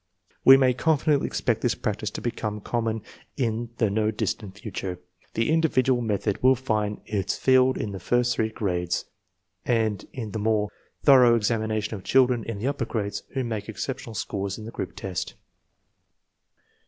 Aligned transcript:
We 0.43 0.57
may 0.57 0.73
confidently 0.73 1.27
expect 1.27 1.61
this 1.61 1.75
practice 1.75 2.09
to 2.17 2.21
become 2.21 2.59
common 2.59 3.03
in 3.37 3.69
the 3.77 3.91
no 3.91 4.09
distant 4.09 4.57
future. 4.57 4.97
The 5.35 5.51
individual 5.51 6.01
method 6.01 6.41
will 6.41 6.55
find 6.55 7.01
its 7.05 7.37
field 7.37 7.77
in 7.77 7.91
the 7.91 7.99
first 7.99 8.33
three 8.33 8.49
grades, 8.49 9.05
and 9.63 10.03
in 10.11 10.31
the 10.31 10.39
more 10.39 10.69
thorough 11.03 11.35
examination 11.35 11.93
of 11.93 12.03
children 12.03 12.43
in 12.45 12.57
the 12.57 12.65
upper 12.67 12.85
grades 12.85 13.21
who 13.35 13.43
make 13.43 13.69
exceptional 13.69 14.15
scores 14.15 14.57
in 14.57 14.65
the 14.65 14.71
group 14.71 14.95
test. 14.95 15.35